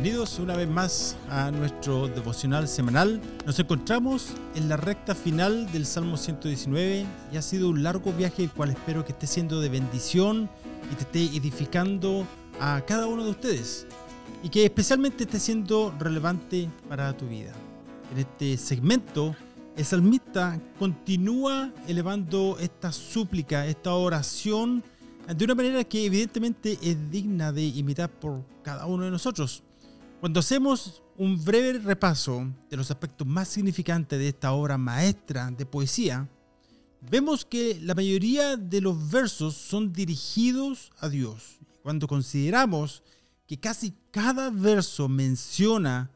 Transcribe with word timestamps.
Bienvenidos 0.00 0.38
una 0.38 0.54
vez 0.54 0.68
más 0.68 1.16
a 1.28 1.50
nuestro 1.50 2.06
devocional 2.06 2.68
semanal. 2.68 3.20
Nos 3.44 3.58
encontramos 3.58 4.28
en 4.54 4.68
la 4.68 4.76
recta 4.76 5.12
final 5.12 5.72
del 5.72 5.84
Salmo 5.84 6.16
119 6.16 7.04
y 7.32 7.36
ha 7.36 7.42
sido 7.42 7.68
un 7.68 7.82
largo 7.82 8.12
viaje 8.12 8.44
el 8.44 8.50
cual 8.52 8.70
espero 8.70 9.04
que 9.04 9.10
esté 9.10 9.26
siendo 9.26 9.60
de 9.60 9.68
bendición 9.68 10.48
y 10.92 10.94
te 10.94 11.02
esté 11.02 11.36
edificando 11.36 12.24
a 12.60 12.80
cada 12.86 13.08
uno 13.08 13.24
de 13.24 13.30
ustedes 13.30 13.88
y 14.44 14.50
que 14.50 14.64
especialmente 14.66 15.24
esté 15.24 15.40
siendo 15.40 15.92
relevante 15.98 16.70
para 16.88 17.16
tu 17.16 17.26
vida. 17.26 17.52
En 18.12 18.18
este 18.18 18.56
segmento, 18.56 19.34
el 19.76 19.84
salmista 19.84 20.60
continúa 20.78 21.72
elevando 21.88 22.56
esta 22.60 22.92
súplica, 22.92 23.66
esta 23.66 23.94
oración 23.94 24.84
de 25.26 25.44
una 25.44 25.56
manera 25.56 25.82
que 25.82 26.06
evidentemente 26.06 26.78
es 26.80 27.10
digna 27.10 27.50
de 27.50 27.64
imitar 27.64 28.08
por 28.08 28.44
cada 28.62 28.86
uno 28.86 29.02
de 29.02 29.10
nosotros. 29.10 29.64
Cuando 30.20 30.40
hacemos 30.40 31.00
un 31.16 31.44
breve 31.44 31.78
repaso 31.78 32.52
de 32.68 32.76
los 32.76 32.90
aspectos 32.90 33.24
más 33.24 33.46
significantes 33.46 34.18
de 34.18 34.28
esta 34.28 34.50
obra 34.50 34.76
maestra 34.76 35.48
de 35.52 35.64
poesía, 35.64 36.28
vemos 37.08 37.44
que 37.44 37.78
la 37.80 37.94
mayoría 37.94 38.56
de 38.56 38.80
los 38.80 39.10
versos 39.12 39.54
son 39.54 39.92
dirigidos 39.92 40.90
a 40.98 41.08
Dios. 41.08 41.60
Cuando 41.82 42.08
consideramos 42.08 43.04
que 43.46 43.60
casi 43.60 43.94
cada 44.10 44.50
verso 44.50 45.08
menciona 45.08 46.10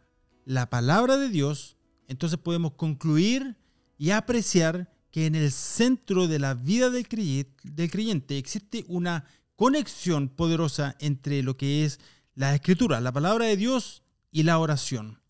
la 0.44 0.68
palabra 0.68 1.16
de 1.16 1.28
Dios, 1.28 1.76
entonces 2.08 2.40
podemos 2.40 2.72
concluir 2.72 3.56
y 3.98 4.10
apreciar 4.10 4.92
que 5.12 5.26
en 5.26 5.36
el 5.36 5.52
centro 5.52 6.26
de 6.26 6.40
la 6.40 6.54
vida 6.54 6.90
del 6.90 7.06
creyente 7.06 8.36
existe 8.36 8.84
una 8.88 9.26
conexión 9.54 10.28
poderosa 10.28 10.96
entre 10.98 11.44
lo 11.44 11.56
que 11.56 11.84
es 11.84 12.00
la 12.34 12.54
escritura, 12.54 13.00
la 13.00 13.12
palabra 13.12 13.46
de 13.46 13.56
Dios 13.56 14.02
y 14.30 14.42
la 14.44 14.58
oración. 14.58 15.20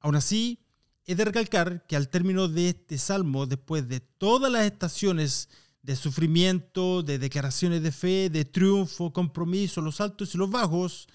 Aún 0.00 0.16
así, 0.16 0.60
he 1.04 1.14
de 1.14 1.24
recalcar 1.24 1.86
que 1.86 1.96
al 1.96 2.08
término 2.08 2.48
de 2.48 2.70
este 2.70 2.98
salmo, 2.98 3.46
después 3.46 3.88
de 3.88 4.00
todas 4.00 4.50
las 4.50 4.64
estaciones 4.64 5.48
de 5.82 5.96
sufrimiento, 5.96 7.02
de 7.02 7.18
declaraciones 7.18 7.82
de 7.82 7.92
fe, 7.92 8.30
de 8.30 8.44
triunfo, 8.44 9.12
compromiso, 9.12 9.80
los 9.80 10.00
altos 10.00 10.34
y 10.34 10.38
los 10.38 10.50
bajos, 10.50 11.08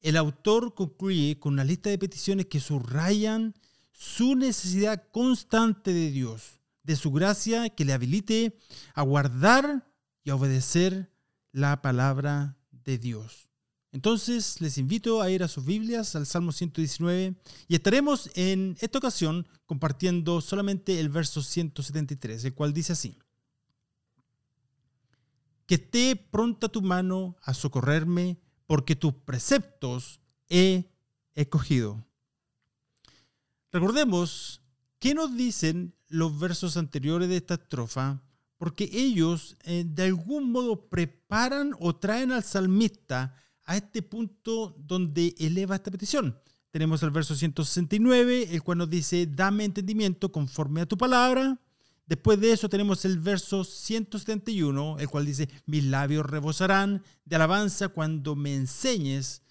el 0.00 0.16
autor 0.16 0.74
concluye 0.74 1.38
con 1.38 1.54
una 1.54 1.64
lista 1.64 1.90
de 1.90 1.98
peticiones 1.98 2.46
que 2.46 2.60
subrayan 2.60 3.54
su 3.92 4.34
necesidad 4.34 5.08
constante 5.10 5.92
de 5.92 6.10
Dios, 6.10 6.60
de 6.82 6.96
su 6.96 7.12
gracia 7.12 7.68
que 7.68 7.84
le 7.84 7.92
habilite 7.92 8.56
a 8.94 9.02
guardar 9.02 9.86
y 10.24 10.30
a 10.30 10.36
obedecer 10.36 11.12
la 11.52 11.82
palabra 11.82 12.56
de 12.70 12.98
Dios. 12.98 13.49
Entonces 13.92 14.60
les 14.60 14.78
invito 14.78 15.20
a 15.20 15.30
ir 15.30 15.42
a 15.42 15.48
sus 15.48 15.64
Biblias, 15.64 16.14
al 16.14 16.26
Salmo 16.26 16.52
119, 16.52 17.34
y 17.66 17.74
estaremos 17.74 18.30
en 18.34 18.76
esta 18.80 18.98
ocasión 18.98 19.48
compartiendo 19.66 20.40
solamente 20.40 21.00
el 21.00 21.08
verso 21.08 21.42
173, 21.42 22.44
el 22.44 22.54
cual 22.54 22.72
dice 22.72 22.92
así. 22.92 23.18
Que 25.66 25.74
esté 25.74 26.14
pronta 26.16 26.68
tu 26.68 26.82
mano 26.82 27.36
a 27.42 27.52
socorrerme, 27.52 28.38
porque 28.66 28.94
tus 28.94 29.12
preceptos 29.12 30.20
he 30.48 30.92
escogido. 31.34 32.04
Recordemos 33.72 34.62
qué 35.00 35.14
nos 35.14 35.36
dicen 35.36 35.94
los 36.08 36.38
versos 36.38 36.76
anteriores 36.76 37.28
de 37.28 37.38
esta 37.38 37.54
estrofa, 37.54 38.22
porque 38.58 38.88
ellos 38.92 39.56
eh, 39.64 39.84
de 39.86 40.04
algún 40.04 40.52
modo 40.52 40.88
preparan 40.88 41.72
o 41.80 41.96
traen 41.96 42.30
al 42.30 42.44
salmista 42.44 43.34
a 43.70 43.76
este 43.76 44.02
punto 44.02 44.74
donde 44.78 45.32
eleva 45.38 45.76
esta 45.76 45.92
petición. 45.92 46.36
Tenemos 46.72 47.04
el 47.04 47.12
verso 47.12 47.36
169, 47.36 48.48
el 48.50 48.62
cual 48.64 48.78
nos 48.78 48.90
dice, 48.90 49.28
dame 49.28 49.64
entendimiento 49.64 50.32
conforme 50.32 50.80
a 50.80 50.86
tu 50.86 50.98
palabra. 50.98 51.56
Después 52.04 52.40
de 52.40 52.50
eso 52.50 52.68
tenemos 52.68 53.04
el 53.04 53.20
verso 53.20 53.62
171, 53.62 54.98
el 54.98 55.08
cual 55.08 55.24
dice, 55.24 55.48
mis 55.66 55.84
labios 55.84 56.26
rebosarán 56.26 57.04
de 57.24 57.36
alabanza 57.36 57.90
cuando 57.90 58.34
me 58.34 58.56
enseñes 58.56 59.42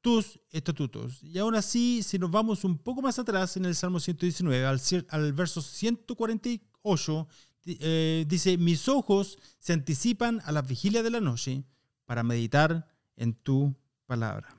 tus 0.00 0.40
estatutos. 0.50 1.22
Y 1.22 1.38
aún 1.38 1.54
así, 1.54 2.02
si 2.02 2.18
nos 2.18 2.30
vamos 2.30 2.64
un 2.64 2.78
poco 2.78 3.02
más 3.02 3.18
atrás 3.18 3.58
en 3.58 3.66
el 3.66 3.74
Salmo 3.74 4.00
119, 4.00 4.64
al, 4.64 4.80
al 5.10 5.32
verso 5.34 5.60
148, 5.60 7.28
eh, 7.66 8.24
dice, 8.26 8.56
mis 8.56 8.88
ojos 8.88 9.38
se 9.58 9.74
anticipan 9.74 10.40
a 10.46 10.52
la 10.52 10.62
vigilia 10.62 11.02
de 11.02 11.10
la 11.10 11.20
noche 11.20 11.64
para 12.06 12.22
meditar 12.22 12.88
en 13.18 13.34
tu 13.34 13.74
palabra. 14.06 14.56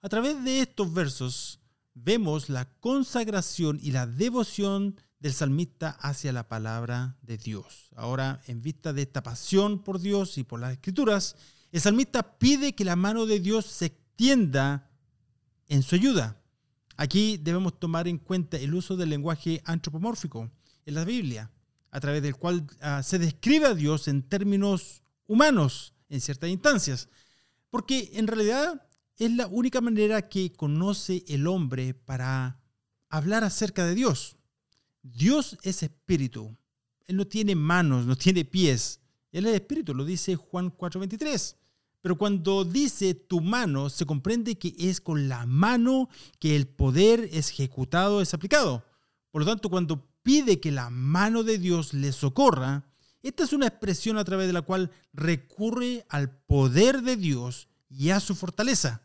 A 0.00 0.08
través 0.08 0.42
de 0.42 0.60
estos 0.60 0.92
versos 0.92 1.60
vemos 1.94 2.48
la 2.48 2.64
consagración 2.80 3.78
y 3.80 3.92
la 3.92 4.06
devoción 4.06 4.96
del 5.20 5.32
salmista 5.32 5.90
hacia 6.00 6.32
la 6.32 6.48
palabra 6.48 7.16
de 7.22 7.38
Dios. 7.38 7.90
Ahora, 7.94 8.40
en 8.48 8.60
vista 8.60 8.92
de 8.92 9.02
esta 9.02 9.22
pasión 9.22 9.78
por 9.78 10.00
Dios 10.00 10.36
y 10.38 10.42
por 10.42 10.58
las 10.58 10.72
escrituras, 10.72 11.36
el 11.70 11.80
salmista 11.80 12.38
pide 12.38 12.74
que 12.74 12.84
la 12.84 12.96
mano 12.96 13.26
de 13.26 13.38
Dios 13.38 13.66
se 13.66 13.86
extienda 13.86 14.90
en 15.68 15.82
su 15.82 15.94
ayuda. 15.94 16.36
Aquí 16.96 17.36
debemos 17.36 17.78
tomar 17.78 18.08
en 18.08 18.18
cuenta 18.18 18.56
el 18.56 18.74
uso 18.74 18.96
del 18.96 19.10
lenguaje 19.10 19.62
antropomórfico 19.64 20.50
en 20.84 20.94
la 20.94 21.04
Biblia, 21.04 21.50
a 21.92 22.00
través 22.00 22.22
del 22.22 22.34
cual 22.34 22.66
ah, 22.80 23.02
se 23.02 23.18
describe 23.18 23.66
a 23.66 23.74
Dios 23.74 24.08
en 24.08 24.22
términos 24.22 25.02
humanos 25.26 25.94
en 26.12 26.20
ciertas 26.20 26.50
instancias. 26.50 27.08
Porque 27.70 28.10
en 28.14 28.26
realidad 28.26 28.86
es 29.16 29.32
la 29.32 29.46
única 29.46 29.80
manera 29.80 30.28
que 30.28 30.52
conoce 30.52 31.24
el 31.26 31.46
hombre 31.46 31.94
para 31.94 32.60
hablar 33.08 33.44
acerca 33.44 33.84
de 33.86 33.94
Dios. 33.94 34.36
Dios 35.02 35.58
es 35.62 35.82
espíritu. 35.82 36.56
Él 37.06 37.16
no 37.16 37.26
tiene 37.26 37.56
manos, 37.56 38.06
no 38.06 38.14
tiene 38.14 38.44
pies. 38.44 39.00
Él 39.32 39.46
es 39.46 39.54
espíritu, 39.54 39.94
lo 39.94 40.04
dice 40.04 40.36
Juan 40.36 40.70
4:23. 40.70 41.56
Pero 42.02 42.18
cuando 42.18 42.64
dice 42.64 43.14
tu 43.14 43.40
mano, 43.40 43.88
se 43.88 44.04
comprende 44.04 44.58
que 44.58 44.74
es 44.78 45.00
con 45.00 45.28
la 45.28 45.46
mano 45.46 46.08
que 46.38 46.56
el 46.56 46.66
poder 46.66 47.30
ejecutado, 47.32 48.20
es 48.20 48.34
aplicado. 48.34 48.84
Por 49.30 49.42
lo 49.42 49.46
tanto, 49.46 49.70
cuando 49.70 50.06
pide 50.22 50.60
que 50.60 50.72
la 50.72 50.90
mano 50.90 51.42
de 51.42 51.58
Dios 51.58 51.94
le 51.94 52.12
socorra, 52.12 52.91
esta 53.22 53.44
es 53.44 53.52
una 53.52 53.66
expresión 53.66 54.18
a 54.18 54.24
través 54.24 54.46
de 54.46 54.52
la 54.52 54.62
cual 54.62 54.90
recurre 55.12 56.04
al 56.08 56.30
poder 56.30 57.02
de 57.02 57.16
Dios 57.16 57.68
y 57.88 58.10
a 58.10 58.20
su 58.20 58.34
fortaleza. 58.34 59.02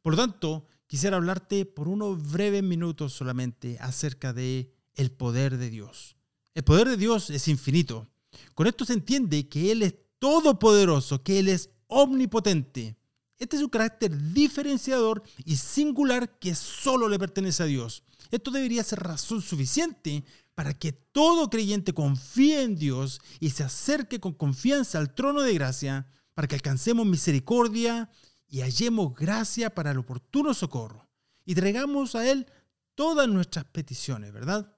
Por 0.00 0.14
lo 0.14 0.18
tanto, 0.18 0.66
quisiera 0.86 1.16
hablarte 1.16 1.64
por 1.64 1.88
unos 1.88 2.30
breves 2.30 2.62
minutos 2.62 3.12
solamente 3.12 3.78
acerca 3.80 4.32
de 4.32 4.74
el 4.94 5.10
poder 5.10 5.56
de 5.56 5.70
Dios. 5.70 6.16
El 6.54 6.64
poder 6.64 6.88
de 6.88 6.96
Dios 6.96 7.30
es 7.30 7.48
infinito. 7.48 8.08
Con 8.54 8.66
esto 8.66 8.84
se 8.84 8.92
entiende 8.92 9.48
que 9.48 9.72
Él 9.72 9.82
es 9.82 9.94
todopoderoso, 10.18 11.22
que 11.22 11.38
Él 11.38 11.48
es 11.48 11.70
omnipotente. 11.86 12.96
Este 13.38 13.56
es 13.56 13.62
un 13.62 13.70
carácter 13.70 14.32
diferenciador 14.32 15.22
y 15.44 15.56
singular 15.56 16.38
que 16.38 16.54
solo 16.54 17.08
le 17.08 17.18
pertenece 17.18 17.62
a 17.62 17.66
Dios. 17.66 18.04
Esto 18.30 18.50
debería 18.50 18.84
ser 18.84 19.00
razón 19.00 19.42
suficiente 19.42 20.24
para 20.54 20.74
que 20.74 20.92
todo 20.92 21.48
creyente 21.50 21.92
confíe 21.92 22.62
en 22.62 22.76
Dios 22.76 23.20
y 23.40 23.50
se 23.50 23.64
acerque 23.64 24.20
con 24.20 24.34
confianza 24.34 24.98
al 24.98 25.14
trono 25.14 25.42
de 25.42 25.54
gracia, 25.54 26.06
para 26.34 26.48
que 26.48 26.54
alcancemos 26.54 27.06
misericordia 27.06 28.10
y 28.48 28.60
hallemos 28.60 29.14
gracia 29.14 29.74
para 29.74 29.90
el 29.90 29.98
oportuno 29.98 30.54
socorro 30.54 31.08
y 31.44 31.54
traigamos 31.54 32.14
a 32.14 32.30
Él 32.30 32.46
todas 32.94 33.28
nuestras 33.28 33.64
peticiones, 33.66 34.32
¿verdad? 34.32 34.76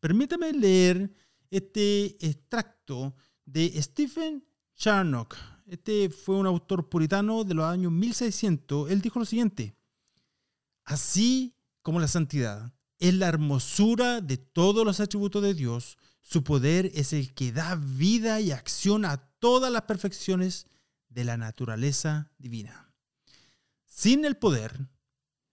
Permítame 0.00 0.52
leer 0.52 1.12
este 1.50 2.16
extracto 2.24 3.14
de 3.44 3.80
Stephen 3.82 4.44
Charnock. 4.76 5.36
Este 5.66 6.10
fue 6.10 6.36
un 6.36 6.46
autor 6.46 6.88
puritano 6.88 7.44
de 7.44 7.54
los 7.54 7.64
años 7.64 7.92
1600. 7.92 8.90
Él 8.90 9.00
dijo 9.00 9.18
lo 9.18 9.24
siguiente, 9.24 9.76
así 10.84 11.54
como 11.82 12.00
la 12.00 12.08
santidad 12.08 12.72
es 13.00 13.14
la 13.14 13.28
hermosura 13.28 14.20
de 14.20 14.36
todos 14.36 14.84
los 14.84 15.00
atributos 15.00 15.42
de 15.42 15.54
Dios. 15.54 15.96
Su 16.20 16.44
poder 16.44 16.92
es 16.94 17.12
el 17.12 17.34
que 17.34 17.50
da 17.50 17.74
vida 17.74 18.40
y 18.40 18.52
acción 18.52 19.04
a 19.04 19.16
todas 19.40 19.72
las 19.72 19.82
perfecciones 19.82 20.66
de 21.08 21.24
la 21.24 21.36
naturaleza 21.36 22.30
divina. 22.38 22.94
Sin 23.86 24.24
el 24.24 24.36
poder, 24.36 24.88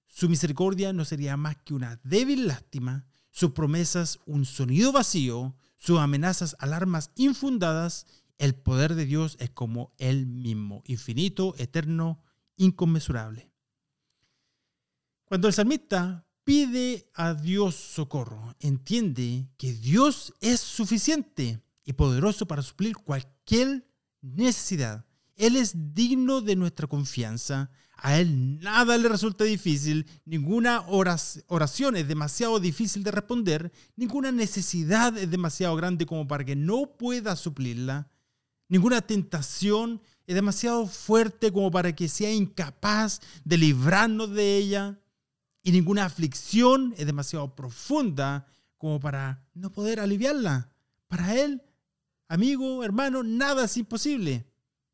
su 0.07 0.29
misericordia 0.29 0.93
no 0.93 1.05
sería 1.05 1.37
más 1.37 1.55
que 1.63 1.73
una 1.73 1.99
débil 2.03 2.47
lástima, 2.47 3.07
sus 3.31 3.51
promesas 3.51 4.19
un 4.25 4.45
sonido 4.45 4.91
vacío, 4.91 5.55
sus 5.77 5.99
amenazas 5.99 6.55
alarmas 6.59 7.11
infundadas. 7.15 8.05
El 8.37 8.55
poder 8.55 8.95
de 8.95 9.05
Dios 9.05 9.37
es 9.39 9.51
como 9.51 9.93
Él 9.97 10.27
mismo, 10.27 10.83
infinito, 10.85 11.55
eterno, 11.57 12.21
inconmensurable. 12.55 13.51
Cuando 15.23 15.47
el 15.47 15.53
salmista 15.53 16.26
pide 16.47 17.09
a 17.13 17.33
Dios 17.33 17.75
socorro, 17.75 18.55
entiende 18.61 19.49
que 19.57 19.73
Dios 19.73 20.33
es 20.39 20.61
suficiente 20.61 21.61
y 21.83 21.91
poderoso 21.91 22.47
para 22.47 22.61
suplir 22.61 22.95
cualquier 22.95 23.85
necesidad. 24.21 25.05
Él 25.35 25.57
es 25.57 25.93
digno 25.93 26.39
de 26.39 26.55
nuestra 26.55 26.87
confianza. 26.87 27.69
A 27.97 28.17
Él 28.17 28.59
nada 28.59 28.97
le 28.97 29.09
resulta 29.09 29.43
difícil, 29.43 30.07
ninguna 30.23 30.85
oración 30.87 31.97
es 31.97 32.07
demasiado 32.07 32.61
difícil 32.61 33.03
de 33.03 33.11
responder, 33.11 33.73
ninguna 33.97 34.31
necesidad 34.31 35.17
es 35.17 35.29
demasiado 35.29 35.75
grande 35.75 36.05
como 36.05 36.29
para 36.29 36.45
que 36.45 36.55
no 36.55 36.95
pueda 36.97 37.35
suplirla, 37.35 38.09
ninguna 38.69 39.01
tentación 39.01 40.01
es 40.25 40.35
demasiado 40.35 40.87
fuerte 40.87 41.51
como 41.51 41.71
para 41.71 41.93
que 41.93 42.07
sea 42.07 42.31
incapaz 42.31 43.19
de 43.43 43.57
librarnos 43.57 44.29
de 44.29 44.55
ella, 44.55 44.97
y 45.67 45.71
ninguna 45.73 46.05
aflicción 46.05 46.93
es 46.95 47.05
demasiado 47.05 47.53
profunda 47.53 48.47
como 48.77 49.01
para 49.01 49.45
no 49.53 49.69
poder 49.69 49.99
aliviarla. 49.99 50.71
Para 51.09 51.35
Él, 51.35 51.61
amigo, 52.29 52.85
hermano, 52.85 53.21
nada 53.21 53.65
es 53.65 53.75
imposible. 53.75 54.47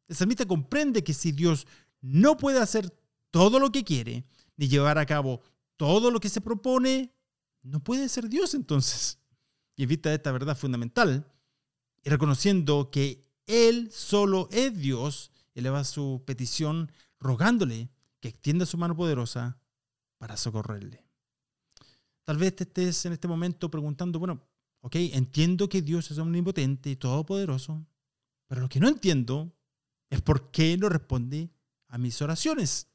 El 0.08 0.16
salmista 0.16 0.48
comprende 0.48 1.04
que 1.04 1.14
si 1.14 1.32
Dios 1.32 1.68
no 2.02 2.38
puede 2.38 2.60
hacer 2.60 2.92
todo 3.30 3.60
lo 3.60 3.72
que 3.72 3.84
quiere, 3.84 4.26
ni 4.58 4.68
llevar 4.68 4.98
a 4.98 5.06
cabo 5.06 5.42
todo 5.78 6.10
lo 6.10 6.20
que 6.20 6.30
se 6.30 6.42
propone, 6.42 7.14
no 7.62 7.84
puede 7.84 8.10
ser 8.10 8.28
Dios 8.28 8.56
entonces. 8.56 9.20
Y 9.76 9.84
en 9.84 9.90
vista 9.90 10.10
de 10.10 10.16
esta 10.16 10.32
verdad 10.32 10.58
fundamental, 10.58 11.32
y 12.04 12.10
reconociendo 12.10 12.90
que 12.90 13.24
Él 13.46 13.92
solo 13.92 14.50
es 14.52 14.76
Dios, 14.76 15.30
eleva 15.54 15.84
su 15.84 16.24
petición 16.26 16.92
rogándole 17.20 17.92
que 18.20 18.30
extienda 18.30 18.66
su 18.66 18.80
mano 18.80 18.96
poderosa 18.96 19.60
para 20.24 20.38
socorrerle. 20.38 21.04
Tal 22.24 22.38
vez 22.38 22.56
te 22.56 22.64
estés 22.64 23.06
en 23.06 23.12
este 23.12 23.28
momento 23.28 23.70
preguntando, 23.70 24.20
bueno, 24.20 24.42
ok, 24.80 24.96
entiendo 25.12 25.68
que 25.68 25.82
Dios 25.82 26.10
es 26.12 26.18
omnipotente 26.18 26.90
y 26.90 26.96
todopoderoso, 26.96 27.86
pero 28.48 28.62
lo 28.62 28.70
que 28.70 28.80
no 28.80 28.88
entiendo 28.88 29.54
es 30.10 30.22
por 30.22 30.50
qué 30.50 30.78
no 30.78 30.88
responde 30.88 31.50
a 31.90 31.98
mis 31.98 32.22
oraciones. 32.22 32.88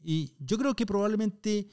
Y 0.00 0.32
yo 0.38 0.58
creo 0.58 0.76
que 0.76 0.86
probablemente 0.86 1.68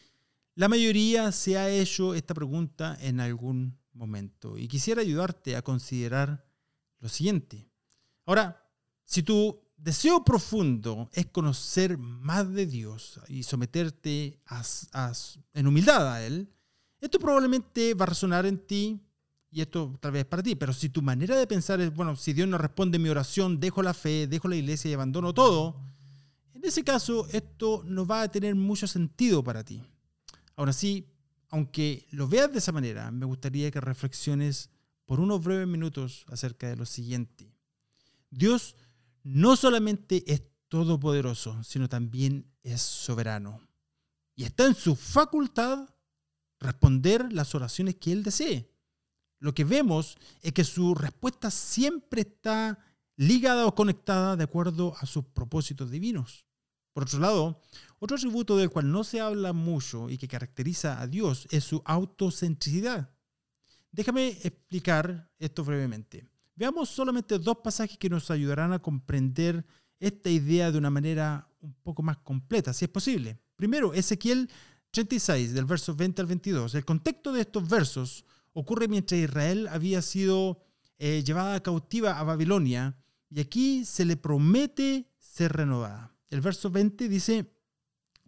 la 0.56 0.68
mayoría 0.68 1.32
se 1.32 1.56
ha 1.56 1.70
hecho 1.70 2.16
esta 2.16 2.34
pregunta 2.34 2.98
en 3.00 3.20
algún 3.20 3.78
momento. 3.94 4.58
Y 4.58 4.68
quisiera 4.68 5.04
ayudarte 5.04 5.56
a 5.56 5.62
considerar 5.62 6.44
lo 7.02 7.08
siguiente. 7.08 7.70
Ahora, 8.26 8.68
si 9.04 9.22
tu 9.22 9.62
deseo 9.78 10.24
profundo 10.26 11.10
es 11.14 11.28
conocer 11.28 11.98
más 11.98 12.52
de 12.52 12.66
Dios 12.66 13.20
y 13.28 13.44
someterte 13.44 14.40
en 15.54 15.68
humildad 15.68 16.12
a 16.14 16.26
Él, 16.26 16.50
esto 17.00 17.20
probablemente 17.20 17.94
va 17.94 18.04
a 18.04 18.10
resonar 18.10 18.46
en 18.46 18.58
ti 18.58 19.00
y 19.50 19.62
esto 19.62 19.98
tal 20.02 20.12
vez 20.12 20.22
es 20.22 20.28
para 20.28 20.44
ti, 20.44 20.56
pero 20.56 20.74
si 20.74 20.90
tu 20.90 21.02
manera 21.02 21.36
de 21.36 21.48
pensar 21.48 21.80
es, 21.80 21.94
bueno, 21.94 22.16
si 22.16 22.34
Dios 22.34 22.48
no 22.48 22.58
responde 22.58 23.00
mi 23.00 23.10
oración, 23.10 23.60
dejo 23.60 23.82
la 23.82 23.94
fe, 23.94 24.28
dejo 24.28 24.48
la 24.48 24.56
iglesia 24.56 24.92
y 24.92 24.94
abandono 24.94 25.34
todo, 25.34 25.80
en 26.54 26.66
ese 26.66 26.84
caso 26.84 27.28
esto 27.32 27.84
no 27.86 28.06
va 28.06 28.24
a 28.24 28.32
tener 28.32 28.56
mucho 28.56 28.88
sentido 28.88 29.44
para 29.44 29.64
ti. 29.64 29.84
Ahora 30.56 30.74
sí, 30.74 31.08
aunque 31.50 32.08
lo 32.12 32.28
veas 32.28 32.52
de 32.52 32.58
esa 32.58 32.72
manera, 32.72 33.12
me 33.12 33.26
gustaría 33.26 33.72
que 33.72 33.80
reflexiones 33.80 34.70
por 35.06 35.20
unos 35.20 35.44
breves 35.44 35.68
minutos 35.68 36.26
acerca 36.30 36.68
de 36.68 36.76
lo 36.76 36.86
siguiente. 36.86 37.54
Dios 38.30 38.76
no 39.28 39.56
solamente 39.56 40.24
es 40.32 40.44
todopoderoso, 40.68 41.64
sino 41.64 41.90
también 41.90 42.52
es 42.64 42.82
soberano. 42.82 43.62
Y 44.36 44.44
está 44.44 44.66
en 44.66 44.76
su 44.76 44.96
facultad 44.96 45.90
responder 46.60 47.32
las 47.32 47.56
oraciones 47.56 47.96
que 47.96 48.12
Él 48.12 48.24
desee 48.24 48.78
lo 49.40 49.54
que 49.54 49.64
vemos 49.64 50.18
es 50.42 50.54
que 50.54 50.64
su 50.64 50.96
respuesta 50.96 51.52
siempre 51.52 52.22
está 52.22 52.80
ligada 53.16 53.66
o 53.66 53.76
conectada 53.76 54.36
de 54.36 54.44
acuerdo 54.44 54.96
a 55.00 55.06
sus 55.06 55.26
propósitos 55.26 55.92
divinos. 55.92 56.46
Por 56.94 57.04
otro 57.04 57.20
lado, 57.20 57.62
otro 58.00 58.18
atributo 58.18 58.58
del 58.58 58.70
cual 58.70 58.92
no 58.92 59.04
se 59.04 59.22
habla 59.22 59.54
mucho 59.54 60.10
y 60.10 60.18
que 60.18 60.28
caracteriza 60.28 61.00
a 61.00 61.08
Dios 61.08 61.48
es 61.52 61.64
su 61.64 61.82
autocentricidad. 61.86 63.14
Déjame 63.92 64.30
explicar 64.44 65.32
esto 65.38 65.64
brevemente. 65.64 66.28
Veamos 66.58 66.90
solamente 66.90 67.38
dos 67.38 67.60
pasajes 67.64 67.98
que 67.98 68.10
nos 68.10 68.32
ayudarán 68.32 68.74
a 68.74 68.80
comprender 68.80 69.64
esta 70.00 70.30
idea 70.30 70.72
de 70.72 70.78
una 70.80 70.90
manera 70.90 71.48
un 71.62 71.74
poco 71.84 72.02
más 72.02 72.18
completa, 72.18 72.74
si 72.74 72.86
es 72.86 72.92
posible. 72.92 73.40
Primero, 73.56 73.94
Ezequiel 73.94 74.50
36, 74.92 75.54
del 75.54 75.66
verso 75.66 75.96
20 75.96 76.22
al 76.22 76.28
22. 76.28 76.74
El 76.74 76.84
contexto 76.84 77.32
de 77.32 77.42
estos 77.42 77.70
versos 77.70 78.26
ocurre 78.54 78.88
mientras 78.88 79.22
Israel 79.22 79.68
había 79.68 80.02
sido 80.02 80.64
eh, 80.98 81.24
llevada 81.24 81.62
cautiva 81.62 82.20
a 82.20 82.24
Babilonia 82.24 82.98
y 83.30 83.40
aquí 83.40 83.86
se 83.86 84.04
le 84.04 84.18
promete 84.18 85.12
ser 85.20 85.54
renovada. 85.54 86.16
El 86.30 86.42
verso 86.42 86.72
20 86.72 87.08
dice, 87.08 87.54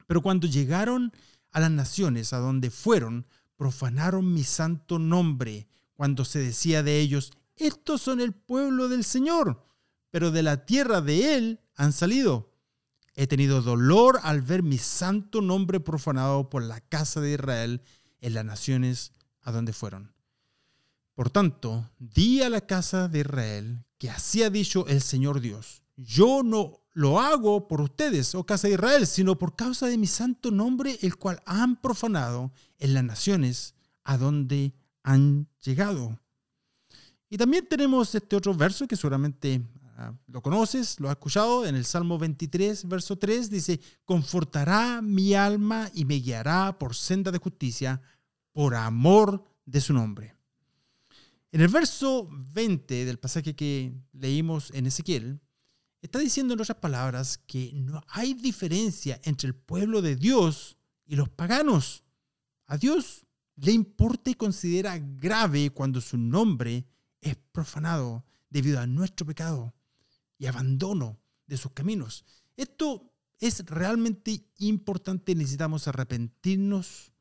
pero 0.06 0.22
cuando 0.22 0.46
llegaron 0.46 1.12
a 1.52 1.60
las 1.60 1.72
naciones 1.72 2.32
a 2.34 2.38
donde 2.38 2.70
fueron, 2.70 3.25
profanaron 3.56 4.32
mi 4.34 4.44
santo 4.44 5.00
nombre, 5.00 5.68
cuando 5.94 6.25
se 6.25 6.40
decía 6.40 6.84
de 6.84 7.00
ellos, 7.00 7.34
estos 7.60 8.02
son 8.02 8.22
el 8.22 8.34
pueblo 8.34 8.90
del 8.90 9.04
Señor, 9.04 9.66
pero 10.10 10.32
de 10.32 10.44
la 10.44 10.66
tierra 10.66 11.02
de 11.02 11.36
Él 11.36 11.60
han 11.76 11.94
salido. 11.94 12.54
He 13.16 13.28
tenido 13.28 13.62
dolor 13.62 14.20
al 14.24 14.42
ver 14.42 14.64
mi 14.64 14.78
santo 14.78 15.42
nombre 15.42 15.80
profanado 15.80 16.50
por 16.50 16.64
la 16.64 16.80
casa 16.80 17.20
de 17.20 17.34
Israel 17.34 17.82
en 18.22 18.34
las 18.34 18.46
naciones 18.46 19.12
a 19.42 19.52
donde 19.52 19.74
fueron. 19.74 20.14
Por 21.16 21.30
tanto, 21.30 21.90
di 22.00 22.42
a 22.42 22.50
la 22.50 22.62
casa 22.62 23.10
de 23.10 23.20
Israel 23.20 23.86
que 23.98 24.10
así 24.10 24.42
ha 24.42 24.50
dicho 24.50 24.88
el 24.88 25.02
Señor 25.02 25.42
Dios. 25.42 25.84
Yo 25.98 26.44
no 26.44 26.80
lo 26.94 27.20
hago 27.20 27.68
por 27.68 27.82
ustedes, 27.82 28.34
oh 28.36 28.46
casa 28.46 28.68
de 28.68 28.76
Israel, 28.76 29.06
sino 29.06 29.38
por 29.38 29.56
causa 29.56 29.88
de 29.88 29.98
mi 29.98 30.08
santo 30.08 30.50
nombre, 30.50 30.98
el 31.02 31.18
cual 31.18 31.42
han 31.46 31.76
profanado 31.82 32.54
en 32.78 32.94
las 32.94 33.04
naciones 33.04 33.76
a 34.06 34.18
donde 34.18 34.74
han 35.04 35.50
llegado. 35.62 36.20
Y 37.30 37.38
también 37.38 37.68
tenemos 37.68 38.14
este 38.16 38.36
otro 38.36 38.54
verso 38.56 38.88
que 38.88 38.96
seguramente 38.96 39.62
ah, 39.98 40.14
lo 40.28 40.42
conoces, 40.42 41.00
lo 41.00 41.10
has 41.10 41.16
escuchado 41.16 41.66
en 41.66 41.76
el 41.76 41.86
Salmo 41.86 42.18
23, 42.18 42.88
verso 42.88 43.18
3, 43.18 43.50
dice, 43.52 43.80
confortará 44.04 45.02
mi 45.02 45.36
alma 45.36 45.92
y 45.94 46.06
me 46.06 46.16
guiará 46.16 46.78
por 46.80 46.96
senda 46.96 47.31
de 47.31 47.38
justicia 47.38 48.02
por 48.52 48.74
amor 48.74 49.44
de 49.66 49.80
su 49.80 49.94
nombre. 49.94 50.36
En 51.52 51.62
el 51.62 51.68
verso 51.68 52.27
20 52.32 53.06
del 53.06 53.20
pasaje 53.20 53.56
que 53.56 53.94
leímos 54.12 54.72
en 54.72 54.88
Ezequiel, 54.88 55.39
está 56.01 56.20
diciendo 56.20 56.53
en 56.53 56.62
otras 56.62 56.77
palabras 56.77 57.38
que 57.38 57.72
no 57.74 58.03
hay 58.08 58.34
diferencia 58.34 59.20
entre 59.24 59.48
el 59.48 59.56
pueblo 59.56 60.01
de 60.01 60.15
Dios 60.15 60.77
y 61.06 61.15
los 61.15 61.30
paganos. 61.30 62.03
A 62.65 62.77
Dios 62.77 63.25
le 63.56 63.72
importa 63.72 64.30
y 64.32 64.36
considera 64.36 64.98
grave 64.98 65.72
cuando 65.72 66.01
su 66.01 66.18
nombre 66.18 66.86
es 67.22 67.36
profanado 67.52 68.26
debido 68.50 68.80
a 68.80 68.88
nuestro 68.88 69.26
pecado 69.26 69.74
y 70.38 70.46
abandono 70.46 71.20
de 71.48 71.58
sus 71.58 71.72
caminos. 71.72 72.26
Esto 72.56 73.12
es 73.40 73.66
realmente 73.66 74.46
importante. 74.58 75.36
Necesitamos 75.36 75.88
arrepentirnos 75.88 77.12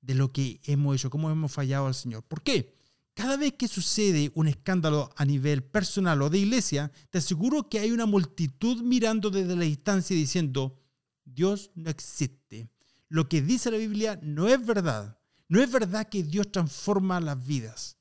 de 0.00 0.14
lo 0.14 0.32
que 0.32 0.60
hemos 0.64 0.96
hecho, 0.96 1.10
cómo 1.10 1.30
hemos 1.30 1.52
fallado 1.52 1.86
al 1.86 1.94
Señor. 1.94 2.22
¿Por 2.24 2.42
qué? 2.42 2.74
Cada 3.14 3.36
vez 3.36 3.52
que 3.54 3.68
sucede 3.68 4.32
un 4.34 4.48
escándalo 4.48 5.10
a 5.16 5.24
nivel 5.24 5.62
personal 5.62 6.22
o 6.22 6.30
de 6.30 6.38
iglesia, 6.38 6.90
te 7.10 7.18
aseguro 7.18 7.68
que 7.68 7.78
hay 7.78 7.90
una 7.90 8.06
multitud 8.06 8.82
mirando 8.82 9.30
desde 9.30 9.54
la 9.54 9.64
distancia 9.64 10.16
diciendo, 10.16 10.80
Dios 11.24 11.70
no 11.74 11.90
existe. 11.90 12.70
Lo 13.08 13.28
que 13.28 13.42
dice 13.42 13.70
la 13.70 13.76
Biblia 13.76 14.18
no 14.22 14.48
es 14.48 14.64
verdad. 14.64 15.18
No 15.48 15.62
es 15.62 15.70
verdad 15.70 16.08
que 16.08 16.22
Dios 16.22 16.50
transforma 16.50 17.20
las 17.20 17.46
vidas. 17.46 17.98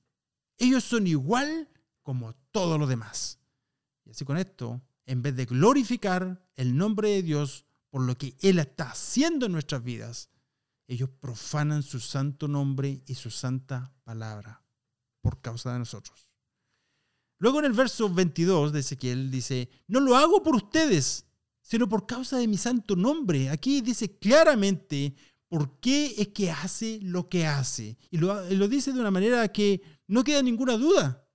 Ellos 0.61 0.83
son 0.83 1.07
igual 1.07 1.67
como 2.03 2.35
todos 2.51 2.79
los 2.79 2.87
demás. 2.87 3.39
Y 4.05 4.11
así 4.11 4.25
con 4.25 4.37
esto, 4.37 4.79
en 5.07 5.23
vez 5.23 5.35
de 5.35 5.45
glorificar 5.45 6.47
el 6.55 6.77
nombre 6.77 7.09
de 7.09 7.23
Dios 7.23 7.65
por 7.89 8.03
lo 8.03 8.15
que 8.15 8.35
Él 8.41 8.59
está 8.59 8.91
haciendo 8.91 9.47
en 9.47 9.53
nuestras 9.53 9.83
vidas, 9.83 10.29
ellos 10.87 11.09
profanan 11.19 11.81
su 11.81 11.99
santo 11.99 12.47
nombre 12.47 13.01
y 13.07 13.15
su 13.15 13.31
santa 13.31 13.91
palabra 14.03 14.63
por 15.21 15.41
causa 15.41 15.73
de 15.73 15.79
nosotros. 15.79 16.29
Luego 17.39 17.57
en 17.57 17.65
el 17.65 17.73
verso 17.73 18.07
22 18.07 18.71
de 18.71 18.81
Ezequiel 18.81 19.31
dice, 19.31 19.67
no 19.87 19.99
lo 19.99 20.15
hago 20.15 20.43
por 20.43 20.55
ustedes, 20.55 21.25
sino 21.63 21.89
por 21.89 22.05
causa 22.05 22.37
de 22.37 22.47
mi 22.47 22.57
santo 22.57 22.95
nombre. 22.95 23.49
Aquí 23.49 23.81
dice 23.81 24.15
claramente 24.19 25.15
por 25.47 25.79
qué 25.79 26.13
es 26.19 26.27
que 26.27 26.51
hace 26.51 26.99
lo 27.01 27.27
que 27.29 27.47
hace. 27.47 27.97
Y 28.11 28.17
lo, 28.19 28.47
lo 28.51 28.67
dice 28.67 28.93
de 28.93 28.99
una 28.99 29.11
manera 29.11 29.47
que 29.47 29.81
no 30.11 30.25
queda 30.25 30.43
ninguna 30.43 30.75
duda. 30.75 31.25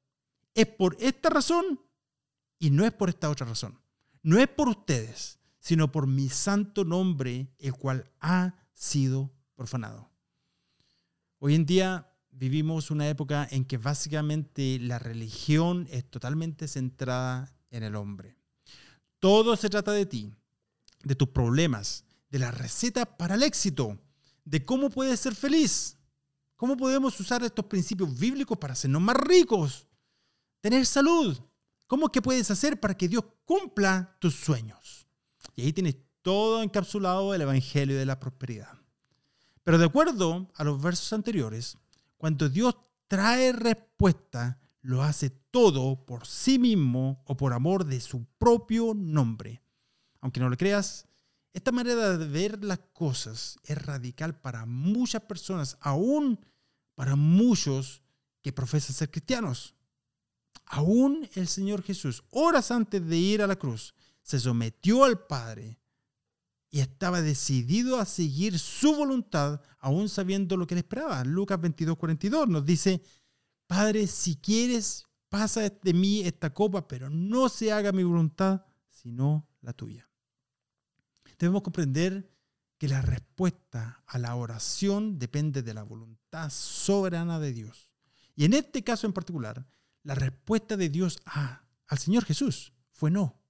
Es 0.54 0.66
por 0.66 0.98
esta 1.00 1.30
razón 1.30 1.80
y 2.58 2.68
no 2.68 2.84
es 2.84 2.92
por 2.92 3.08
esta 3.08 3.30
otra 3.30 3.46
razón. 3.46 3.80
No 4.22 4.38
es 4.38 4.48
por 4.48 4.68
ustedes, 4.68 5.38
sino 5.58 5.90
por 5.90 6.06
mi 6.06 6.28
santo 6.28 6.84
nombre, 6.84 7.50
el 7.58 7.72
cual 7.72 8.12
ha 8.20 8.54
sido 8.74 9.32
profanado. 9.54 10.10
Hoy 11.38 11.54
en 11.54 11.64
día 11.64 12.12
vivimos 12.30 12.90
una 12.90 13.08
época 13.08 13.48
en 13.50 13.64
que 13.64 13.78
básicamente 13.78 14.78
la 14.78 14.98
religión 14.98 15.88
es 15.90 16.04
totalmente 16.10 16.68
centrada 16.68 17.56
en 17.70 17.82
el 17.82 17.96
hombre. 17.96 18.36
Todo 19.20 19.56
se 19.56 19.70
trata 19.70 19.92
de 19.92 20.04
ti, 20.04 20.34
de 21.02 21.14
tus 21.14 21.28
problemas, 21.28 22.04
de 22.28 22.40
la 22.40 22.50
receta 22.50 23.16
para 23.16 23.36
el 23.36 23.42
éxito, 23.42 23.98
de 24.44 24.66
cómo 24.66 24.90
puedes 24.90 25.18
ser 25.18 25.34
feliz, 25.34 25.95
cómo 26.56 26.76
podemos 26.76 27.18
usar 27.20 27.42
estos 27.42 27.66
principios 27.66 28.18
bíblicos 28.18 28.58
para 28.58 28.72
hacernos 28.72 29.02
más 29.02 29.16
ricos, 29.16 29.86
tener 30.60 30.84
salud, 30.86 31.38
cómo 31.86 32.10
que 32.10 32.22
puedes 32.22 32.50
hacer 32.50 32.80
para 32.80 32.96
que 32.96 33.08
Dios 33.08 33.24
cumpla 33.44 34.16
tus 34.18 34.34
sueños. 34.34 35.06
Y 35.54 35.62
ahí 35.62 35.72
tienes 35.72 35.96
todo 36.22 36.62
encapsulado 36.62 37.34
el 37.34 37.42
Evangelio 37.42 37.96
de 37.96 38.06
la 38.06 38.18
Prosperidad. 38.18 38.76
Pero 39.62 39.78
de 39.78 39.84
acuerdo 39.84 40.50
a 40.54 40.64
los 40.64 40.80
versos 40.80 41.12
anteriores, 41.12 41.76
cuando 42.16 42.48
Dios 42.48 42.74
trae 43.08 43.52
respuesta, 43.52 44.58
lo 44.80 45.02
hace 45.02 45.30
todo 45.30 46.04
por 46.04 46.26
sí 46.26 46.58
mismo 46.58 47.22
o 47.26 47.36
por 47.36 47.52
amor 47.52 47.84
de 47.84 48.00
su 48.00 48.24
propio 48.38 48.94
nombre. 48.94 49.62
Aunque 50.20 50.40
no 50.40 50.48
lo 50.48 50.56
creas, 50.56 51.06
esta 51.56 51.72
manera 51.72 52.18
de 52.18 52.28
ver 52.28 52.62
las 52.62 52.80
cosas 52.92 53.58
es 53.64 53.80
radical 53.80 54.38
para 54.38 54.66
muchas 54.66 55.22
personas, 55.22 55.78
aún 55.80 56.38
para 56.94 57.16
muchos 57.16 58.02
que 58.42 58.52
profesan 58.52 58.94
ser 58.94 59.10
cristianos. 59.10 59.74
Aún 60.66 61.26
el 61.32 61.48
Señor 61.48 61.82
Jesús, 61.82 62.22
horas 62.28 62.70
antes 62.70 63.06
de 63.06 63.16
ir 63.16 63.40
a 63.40 63.46
la 63.46 63.56
cruz, 63.56 63.94
se 64.20 64.38
sometió 64.38 65.04
al 65.04 65.26
Padre 65.26 65.80
y 66.68 66.80
estaba 66.80 67.22
decidido 67.22 67.98
a 67.98 68.04
seguir 68.04 68.58
su 68.58 68.94
voluntad, 68.94 69.62
aún 69.78 70.10
sabiendo 70.10 70.58
lo 70.58 70.66
que 70.66 70.74
le 70.74 70.82
esperaba. 70.82 71.24
Lucas 71.24 71.58
22, 71.58 71.96
42 71.96 72.48
nos 72.48 72.66
dice, 72.66 73.00
Padre, 73.66 74.08
si 74.08 74.36
quieres, 74.36 75.06
pasa 75.30 75.62
de 75.62 75.94
mí 75.94 76.20
esta 76.20 76.52
copa, 76.52 76.86
pero 76.86 77.08
no 77.08 77.48
se 77.48 77.72
haga 77.72 77.92
mi 77.92 78.02
voluntad, 78.02 78.62
sino 78.90 79.48
la 79.62 79.72
tuya. 79.72 80.06
Debemos 81.38 81.62
comprender 81.62 82.30
que 82.78 82.88
la 82.88 83.02
respuesta 83.02 84.02
a 84.06 84.18
la 84.18 84.34
oración 84.34 85.18
depende 85.18 85.62
de 85.62 85.74
la 85.74 85.82
voluntad 85.82 86.50
soberana 86.50 87.38
de 87.38 87.52
Dios. 87.52 87.90
Y 88.34 88.44
en 88.44 88.52
este 88.52 88.84
caso 88.84 89.06
en 89.06 89.12
particular, 89.12 89.66
la 90.02 90.14
respuesta 90.14 90.76
de 90.76 90.88
Dios 90.88 91.18
a, 91.24 91.64
al 91.88 91.98
Señor 91.98 92.24
Jesús 92.24 92.72
fue 92.90 93.10
no. 93.10 93.40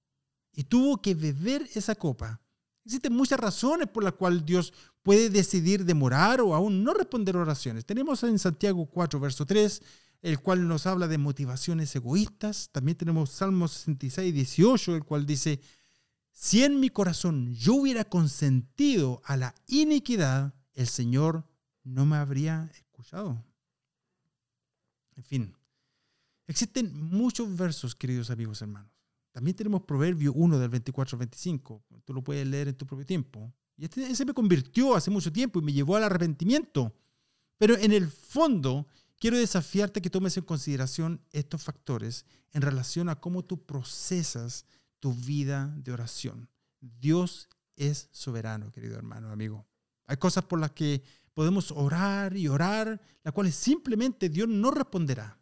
Y 0.53 0.63
tuvo 0.63 1.01
que 1.01 1.13
beber 1.13 1.67
esa 1.75 1.95
copa. 1.95 2.41
Existen 2.85 3.13
muchas 3.13 3.39
razones 3.39 3.87
por 3.87 4.03
las 4.03 4.13
cuales 4.13 4.45
Dios 4.45 4.73
puede 5.03 5.29
decidir 5.29 5.85
demorar 5.85 6.41
o 6.41 6.55
aún 6.55 6.83
no 6.83 6.93
responder 6.93 7.35
oraciones. 7.37 7.85
Tenemos 7.85 8.23
en 8.23 8.39
Santiago 8.39 8.85
4, 8.85 9.19
verso 9.19 9.45
3, 9.45 9.81
el 10.21 10.39
cual 10.39 10.67
nos 10.67 10.87
habla 10.87 11.07
de 11.07 11.17
motivaciones 11.17 11.95
egoístas. 11.95 12.69
También 12.71 12.97
tenemos 12.97 13.29
Salmos 13.29 13.71
66, 13.71 14.33
18, 14.33 14.95
el 14.95 15.03
cual 15.03 15.25
dice, 15.25 15.59
si 16.39 16.63
en 16.63 16.79
mi 16.79 16.89
corazón 16.91 17.55
yo 17.55 17.73
hubiera 17.73 18.05
consentido 18.05 19.23
a 19.25 19.37
la 19.37 19.55
iniquidad, 19.65 20.53
el 20.75 20.85
Señor 20.85 21.43
no 21.83 22.05
me 22.05 22.15
habría 22.15 22.69
escuchado. 22.75 23.43
En 25.15 25.23
fin, 25.23 25.55
existen 26.45 26.95
muchos 26.95 27.57
versos, 27.57 27.95
queridos 27.95 28.29
amigos 28.29 28.61
hermanos. 28.61 28.91
También 29.31 29.57
tenemos 29.57 29.81
Proverbio 29.81 30.31
1 30.33 30.59
del 30.59 30.69
24 30.69 31.15
al 31.15 31.19
25. 31.21 31.83
Tú 32.05 32.13
lo 32.13 32.23
puedes 32.23 32.45
leer 32.45 32.67
en 32.67 32.77
tu 32.77 32.85
propio 32.85 33.07
tiempo. 33.07 33.51
Y 33.75 33.85
este, 33.85 34.05
ese 34.05 34.23
me 34.23 34.35
convirtió 34.35 34.95
hace 34.95 35.09
mucho 35.09 35.33
tiempo 35.33 35.57
y 35.57 35.63
me 35.63 35.73
llevó 35.73 35.95
al 35.95 36.03
arrepentimiento. 36.03 36.93
Pero 37.57 37.75
en 37.77 37.91
el 37.91 38.11
fondo, 38.11 38.85
quiero 39.19 39.37
desafiarte 39.37 40.03
que 40.03 40.11
tomes 40.11 40.37
en 40.37 40.43
consideración 40.43 41.19
estos 41.31 41.63
factores 41.63 42.27
en 42.51 42.61
relación 42.61 43.09
a 43.09 43.19
cómo 43.19 43.43
tú 43.43 43.65
procesas 43.65 44.67
tu 44.99 45.13
vida 45.13 45.73
de 45.77 45.91
oración. 45.91 46.49
Dios 46.79 47.49
es 47.75 48.09
soberano, 48.11 48.71
querido 48.71 48.97
hermano, 48.97 49.31
amigo. 49.31 49.65
Hay 50.05 50.17
cosas 50.17 50.45
por 50.45 50.59
las 50.59 50.71
que 50.71 51.03
podemos 51.33 51.71
orar 51.71 52.35
y 52.35 52.47
orar, 52.47 52.99
las 53.23 53.33
cuales 53.33 53.55
simplemente 53.55 54.29
Dios 54.29 54.47
no 54.47 54.71
responderá. 54.71 55.39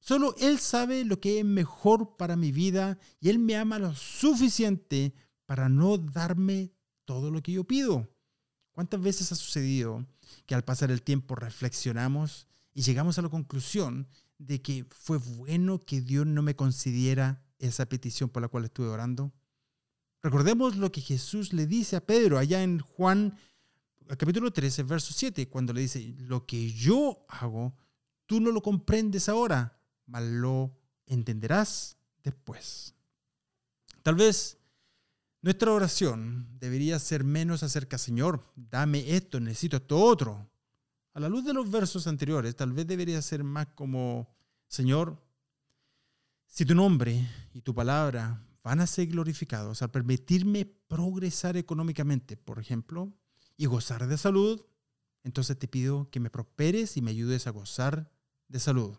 Solo 0.00 0.34
Él 0.38 0.58
sabe 0.58 1.04
lo 1.04 1.20
que 1.20 1.40
es 1.40 1.44
mejor 1.44 2.16
para 2.16 2.36
mi 2.36 2.52
vida 2.52 2.98
y 3.20 3.28
Él 3.28 3.38
me 3.38 3.56
ama 3.56 3.78
lo 3.78 3.94
suficiente 3.94 5.14
para 5.46 5.68
no 5.68 5.98
darme 5.98 6.72
todo 7.04 7.30
lo 7.30 7.42
que 7.42 7.52
yo 7.52 7.64
pido. 7.64 8.08
¿Cuántas 8.72 9.00
veces 9.00 9.32
ha 9.32 9.34
sucedido 9.34 10.06
que 10.46 10.54
al 10.54 10.64
pasar 10.64 10.90
el 10.90 11.02
tiempo 11.02 11.34
reflexionamos 11.34 12.46
y 12.74 12.82
llegamos 12.82 13.18
a 13.18 13.22
la 13.22 13.28
conclusión 13.28 14.06
de 14.38 14.62
que 14.62 14.86
fue 14.90 15.18
bueno 15.18 15.84
que 15.84 16.00
Dios 16.00 16.26
no 16.26 16.42
me 16.42 16.54
concediera 16.54 17.42
esa 17.58 17.86
petición 17.86 18.28
por 18.28 18.42
la 18.42 18.48
cual 18.48 18.64
estuve 18.64 18.88
orando? 18.88 19.32
Recordemos 20.22 20.76
lo 20.76 20.90
que 20.90 21.00
Jesús 21.00 21.52
le 21.52 21.66
dice 21.66 21.96
a 21.96 22.04
Pedro 22.04 22.38
allá 22.38 22.62
en 22.62 22.80
Juan 22.80 23.38
capítulo 24.16 24.50
13, 24.50 24.84
verso 24.84 25.12
7, 25.12 25.48
cuando 25.48 25.72
le 25.72 25.82
dice, 25.82 26.14
lo 26.18 26.46
que 26.46 26.72
yo 26.72 27.26
hago, 27.28 27.74
tú 28.26 28.40
no 28.40 28.50
lo 28.50 28.62
comprendes 28.62 29.28
ahora, 29.28 29.78
mas 30.06 30.22
lo 30.22 30.72
entenderás 31.06 31.98
después. 32.22 32.94
Tal 34.02 34.14
vez 34.14 34.56
nuestra 35.42 35.72
oración 35.72 36.48
debería 36.58 36.98
ser 36.98 37.22
menos 37.22 37.62
acerca, 37.62 37.98
Señor, 37.98 38.42
dame 38.56 39.14
esto, 39.14 39.40
necesito 39.40 39.76
esto 39.76 39.98
otro. 39.98 40.50
A 41.12 41.20
la 41.20 41.28
luz 41.28 41.44
de 41.44 41.52
los 41.52 41.70
versos 41.70 42.06
anteriores, 42.06 42.56
tal 42.56 42.72
vez 42.72 42.86
debería 42.86 43.20
ser 43.20 43.44
más 43.44 43.66
como, 43.74 44.34
Señor, 44.68 45.20
si 46.46 46.64
tu 46.64 46.74
nombre 46.74 47.28
y 47.58 47.62
tu 47.62 47.74
palabra 47.74 48.40
van 48.62 48.78
a 48.78 48.86
ser 48.86 49.08
glorificados 49.08 49.82
al 49.82 49.90
permitirme 49.90 50.64
progresar 50.64 51.56
económicamente, 51.56 52.36
por 52.36 52.60
ejemplo, 52.60 53.12
y 53.56 53.66
gozar 53.66 54.06
de 54.06 54.16
salud, 54.16 54.64
entonces 55.24 55.58
te 55.58 55.66
pido 55.66 56.08
que 56.12 56.20
me 56.20 56.30
prosperes 56.30 56.96
y 56.96 57.02
me 57.02 57.10
ayudes 57.10 57.48
a 57.48 57.50
gozar 57.50 58.12
de 58.46 58.60
salud. 58.60 58.96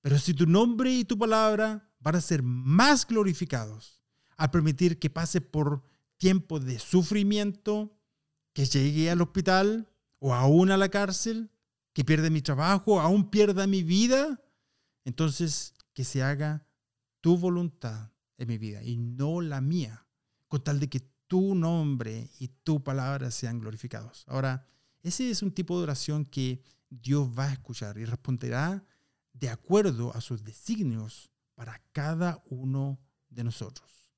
Pero 0.00 0.18
si 0.18 0.32
tu 0.32 0.46
nombre 0.46 0.90
y 0.94 1.04
tu 1.04 1.18
palabra 1.18 1.92
van 2.00 2.16
a 2.16 2.22
ser 2.22 2.42
más 2.42 3.06
glorificados 3.06 4.00
al 4.38 4.50
permitir 4.50 4.98
que 4.98 5.10
pase 5.10 5.42
por 5.42 5.82
tiempo 6.16 6.60
de 6.60 6.78
sufrimiento, 6.78 8.00
que 8.54 8.64
llegue 8.64 9.10
al 9.10 9.20
hospital 9.20 9.92
o 10.20 10.32
aún 10.32 10.70
a 10.70 10.78
la 10.78 10.88
cárcel, 10.88 11.50
que 11.92 12.02
pierda 12.02 12.30
mi 12.30 12.40
trabajo, 12.40 12.98
aún 12.98 13.28
pierda 13.28 13.66
mi 13.66 13.82
vida, 13.82 14.42
entonces 15.04 15.74
que 15.92 16.04
se 16.04 16.22
haga 16.22 16.64
tu 17.20 17.36
voluntad 17.36 18.10
en 18.36 18.48
mi 18.48 18.58
vida 18.58 18.82
y 18.82 18.96
no 18.96 19.40
la 19.40 19.60
mía, 19.60 20.06
con 20.46 20.62
tal 20.62 20.80
de 20.80 20.88
que 20.88 21.00
tu 21.26 21.54
nombre 21.54 22.30
y 22.38 22.48
tu 22.48 22.82
palabra 22.82 23.30
sean 23.30 23.60
glorificados. 23.60 24.24
Ahora, 24.28 24.66
ese 25.02 25.30
es 25.30 25.42
un 25.42 25.52
tipo 25.52 25.76
de 25.76 25.84
oración 25.84 26.24
que 26.24 26.62
Dios 26.90 27.28
va 27.38 27.46
a 27.46 27.52
escuchar 27.52 27.98
y 27.98 28.04
responderá 28.04 28.84
de 29.32 29.50
acuerdo 29.50 30.14
a 30.14 30.20
sus 30.20 30.42
designios 30.42 31.30
para 31.54 31.80
cada 31.92 32.42
uno 32.46 32.98
de 33.28 33.44
nosotros. 33.44 34.10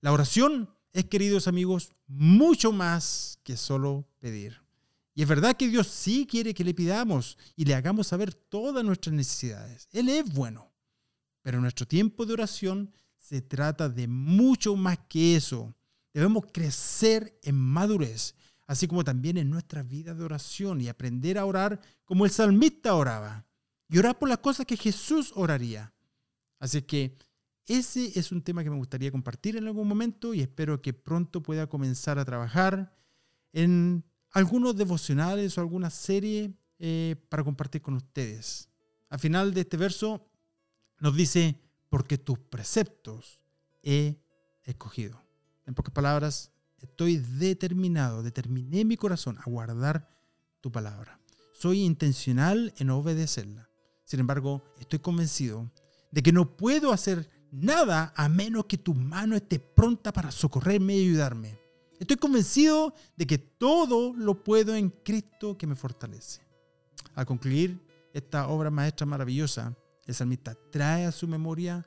La 0.00 0.12
oración 0.12 0.70
es, 0.92 1.04
queridos 1.06 1.48
amigos, 1.48 1.92
mucho 2.06 2.72
más 2.72 3.38
que 3.42 3.56
solo 3.56 4.08
pedir. 4.18 4.62
Y 5.14 5.22
es 5.22 5.28
verdad 5.28 5.56
que 5.56 5.68
Dios 5.68 5.88
sí 5.88 6.26
quiere 6.26 6.54
que 6.54 6.64
le 6.64 6.74
pidamos 6.74 7.36
y 7.54 7.64
le 7.64 7.74
hagamos 7.74 8.06
saber 8.06 8.32
todas 8.32 8.84
nuestras 8.84 9.14
necesidades. 9.14 9.88
Él 9.92 10.08
es 10.08 10.32
bueno. 10.32 10.71
Pero 11.42 11.60
nuestro 11.60 11.86
tiempo 11.86 12.24
de 12.24 12.34
oración 12.34 12.92
se 13.18 13.42
trata 13.42 13.88
de 13.88 14.08
mucho 14.08 14.74
más 14.76 14.98
que 15.08 15.36
eso. 15.36 15.74
Debemos 16.14 16.44
crecer 16.52 17.38
en 17.42 17.56
madurez, 17.56 18.34
así 18.66 18.86
como 18.86 19.04
también 19.04 19.36
en 19.36 19.50
nuestra 19.50 19.82
vida 19.82 20.14
de 20.14 20.24
oración 20.24 20.80
y 20.80 20.88
aprender 20.88 21.38
a 21.38 21.44
orar 21.44 21.80
como 22.04 22.24
el 22.24 22.30
salmista 22.30 22.94
oraba 22.94 23.46
y 23.88 23.98
orar 23.98 24.18
por 24.18 24.28
las 24.28 24.38
cosas 24.38 24.66
que 24.66 24.76
Jesús 24.76 25.32
oraría. 25.34 25.92
Así 26.58 26.82
que 26.82 27.16
ese 27.66 28.18
es 28.18 28.32
un 28.32 28.42
tema 28.42 28.64
que 28.64 28.70
me 28.70 28.76
gustaría 28.76 29.10
compartir 29.12 29.56
en 29.56 29.66
algún 29.66 29.86
momento 29.86 30.34
y 30.34 30.40
espero 30.40 30.82
que 30.82 30.92
pronto 30.92 31.42
pueda 31.42 31.68
comenzar 31.68 32.18
a 32.18 32.24
trabajar 32.24 32.94
en 33.52 34.04
algunos 34.30 34.76
devocionales 34.76 35.56
o 35.56 35.60
alguna 35.60 35.90
serie 35.90 36.54
eh, 36.78 37.16
para 37.28 37.44
compartir 37.44 37.82
con 37.82 37.94
ustedes. 37.94 38.68
Al 39.08 39.20
final 39.20 39.54
de 39.54 39.60
este 39.60 39.76
verso 39.76 40.26
nos 41.02 41.16
dice, 41.16 41.60
porque 41.90 42.16
tus 42.16 42.38
preceptos 42.38 43.40
he 43.82 44.22
escogido. 44.62 45.20
En 45.66 45.74
pocas 45.74 45.92
palabras, 45.92 46.52
estoy 46.78 47.16
determinado, 47.16 48.22
determiné 48.22 48.84
mi 48.84 48.96
corazón 48.96 49.36
a 49.40 49.50
guardar 49.50 50.08
tu 50.60 50.70
palabra. 50.70 51.18
Soy 51.54 51.82
intencional 51.82 52.72
en 52.78 52.90
obedecerla. 52.90 53.68
Sin 54.04 54.20
embargo, 54.20 54.62
estoy 54.78 55.00
convencido 55.00 55.68
de 56.12 56.22
que 56.22 56.30
no 56.30 56.56
puedo 56.56 56.92
hacer 56.92 57.28
nada 57.50 58.12
a 58.14 58.28
menos 58.28 58.66
que 58.66 58.78
tu 58.78 58.94
mano 58.94 59.34
esté 59.34 59.58
pronta 59.58 60.12
para 60.12 60.30
socorrerme 60.30 60.96
y 60.96 61.08
ayudarme. 61.08 61.58
Estoy 61.98 62.16
convencido 62.16 62.94
de 63.16 63.26
que 63.26 63.38
todo 63.38 64.14
lo 64.14 64.44
puedo 64.44 64.76
en 64.76 64.90
Cristo 64.90 65.58
que 65.58 65.66
me 65.66 65.74
fortalece. 65.74 66.42
Al 67.16 67.26
concluir 67.26 67.80
esta 68.12 68.46
obra 68.46 68.70
maestra 68.70 69.04
maravillosa, 69.04 69.76
el 70.06 70.14
salmista 70.14 70.56
trae 70.70 71.06
a 71.06 71.12
su 71.12 71.28
memoria 71.28 71.86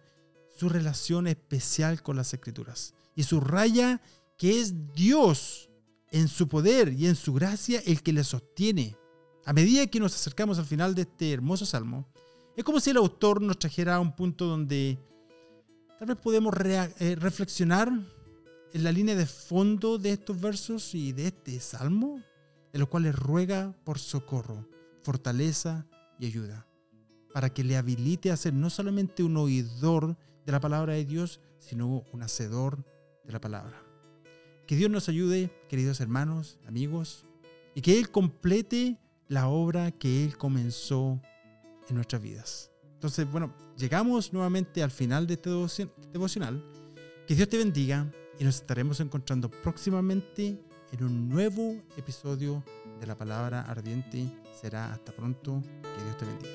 su 0.57 0.69
relación 0.69 1.27
especial 1.27 2.01
con 2.01 2.15
las 2.15 2.33
escrituras 2.33 2.93
y 3.15 3.23
subraya 3.23 4.01
que 4.37 4.59
es 4.59 4.93
Dios 4.93 5.69
en 6.11 6.27
su 6.27 6.47
poder 6.47 6.93
y 6.93 7.07
en 7.07 7.15
su 7.15 7.33
gracia 7.33 7.81
el 7.85 8.01
que 8.01 8.13
le 8.13 8.23
sostiene. 8.23 8.97
A 9.45 9.53
medida 9.53 9.85
que 9.87 9.99
nos 9.99 10.15
acercamos 10.15 10.57
al 10.59 10.65
final 10.65 10.95
de 10.95 11.03
este 11.03 11.31
hermoso 11.31 11.65
salmo, 11.65 12.07
es 12.55 12.63
como 12.63 12.79
si 12.79 12.89
el 12.89 12.97
autor 12.97 13.41
nos 13.41 13.59
trajera 13.59 13.95
a 13.95 13.99
un 13.99 14.15
punto 14.15 14.45
donde 14.45 14.97
tal 15.99 16.07
vez 16.07 16.17
podemos 16.17 16.53
eh, 16.57 17.15
reflexionar 17.19 17.91
en 18.73 18.83
la 18.83 18.91
línea 18.91 19.15
de 19.15 19.25
fondo 19.25 19.97
de 19.97 20.11
estos 20.11 20.39
versos 20.39 20.95
y 20.95 21.11
de 21.11 21.27
este 21.27 21.59
salmo, 21.59 22.21
en 22.73 22.79
los 22.79 22.89
cuales 22.89 23.15
ruega 23.15 23.75
por 23.83 23.99
socorro, 23.99 24.67
fortaleza 25.03 25.85
y 26.19 26.27
ayuda, 26.27 26.67
para 27.35 27.53
que 27.53 27.65
le 27.65 27.75
habilite 27.75 28.31
a 28.31 28.37
ser 28.37 28.53
no 28.53 28.69
solamente 28.69 29.21
un 29.21 29.35
oidor 29.35 30.15
de 30.45 30.51
la 30.53 30.61
palabra 30.61 30.93
de 30.93 31.03
Dios, 31.03 31.41
sino 31.59 32.05
un 32.13 32.23
hacedor 32.23 32.85
de 33.25 33.33
la 33.33 33.41
palabra. 33.41 33.83
Que 34.65 34.77
Dios 34.77 34.89
nos 34.89 35.09
ayude, 35.09 35.51
queridos 35.67 35.99
hermanos, 35.99 36.57
amigos, 36.65 37.25
y 37.73 37.81
que 37.81 37.99
Él 37.99 38.09
complete 38.09 38.97
la 39.27 39.49
obra 39.49 39.91
que 39.91 40.23
Él 40.23 40.37
comenzó 40.37 41.21
en 41.89 41.95
nuestras 41.97 42.21
vidas. 42.21 42.71
Entonces, 42.93 43.29
bueno, 43.29 43.53
llegamos 43.75 44.31
nuevamente 44.31 44.81
al 44.81 44.91
final 44.91 45.27
de 45.27 45.33
este 45.33 45.49
devocional. 46.13 46.63
Que 47.27 47.35
Dios 47.35 47.49
te 47.49 47.57
bendiga 47.57 48.09
y 48.39 48.45
nos 48.45 48.55
estaremos 48.55 49.01
encontrando 49.01 49.51
próximamente 49.51 50.57
en 50.93 51.03
un 51.03 51.27
nuevo 51.27 51.83
episodio 51.97 52.63
de 52.97 53.07
la 53.07 53.17
palabra 53.17 53.59
ardiente. 53.63 54.25
Será 54.57 54.93
hasta 54.93 55.11
pronto. 55.11 55.61
Que 55.81 56.01
Dios 56.01 56.17
te 56.17 56.25
bendiga. 56.25 56.54